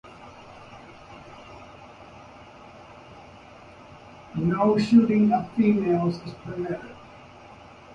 [4.33, 6.95] No shooting of females is permitted.